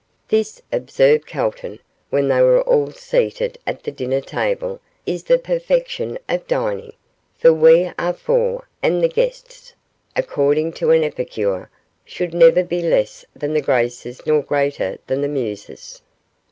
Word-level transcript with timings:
'This,' 0.29 0.63
observed 0.71 1.27
Calton, 1.27 1.77
when 2.09 2.27
they 2.27 2.41
were 2.41 2.61
all 2.63 2.89
seated 2.89 3.59
at 3.67 3.83
the 3.83 3.91
dinner 3.91 4.19
table, 4.19 4.79
'is 5.05 5.21
the 5.25 5.37
perfection 5.37 6.17
of 6.27 6.47
dining; 6.47 6.93
for 7.37 7.53
we 7.53 7.91
are 7.99 8.13
four, 8.13 8.67
and 8.81 9.03
the 9.03 9.07
guests, 9.07 9.75
according 10.15 10.73
to 10.73 10.89
an 10.89 11.03
epicure, 11.03 11.69
should 12.03 12.33
never 12.33 12.63
be 12.63 12.81
less 12.81 13.25
than 13.35 13.53
the 13.53 13.61
Graces 13.61 14.19
nor 14.25 14.41
greater 14.41 14.97
than 15.05 15.21
the 15.21 15.27
Muses. 15.27 16.01